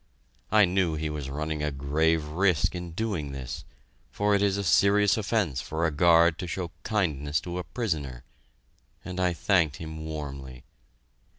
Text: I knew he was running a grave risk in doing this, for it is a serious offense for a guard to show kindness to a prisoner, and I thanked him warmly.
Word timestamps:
I 0.51 0.65
knew 0.65 0.95
he 0.95 1.11
was 1.11 1.29
running 1.29 1.61
a 1.61 1.69
grave 1.69 2.25
risk 2.25 2.73
in 2.73 2.93
doing 2.93 3.33
this, 3.33 3.65
for 4.09 4.33
it 4.33 4.41
is 4.41 4.57
a 4.57 4.63
serious 4.63 5.15
offense 5.15 5.61
for 5.61 5.85
a 5.85 5.91
guard 5.91 6.39
to 6.39 6.47
show 6.47 6.71
kindness 6.81 7.39
to 7.41 7.59
a 7.59 7.63
prisoner, 7.63 8.23
and 9.05 9.19
I 9.19 9.33
thanked 9.33 9.75
him 9.75 10.03
warmly. 10.03 10.63